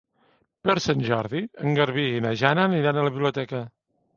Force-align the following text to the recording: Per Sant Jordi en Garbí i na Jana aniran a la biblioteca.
Per 0.69 0.75
Sant 0.85 1.03
Jordi 1.09 1.41
en 1.65 1.77
Garbí 1.81 2.07
i 2.17 2.25
na 2.27 2.33
Jana 2.43 2.67
aniran 2.71 2.99
a 2.99 3.05
la 3.11 3.13
biblioteca. 3.19 3.63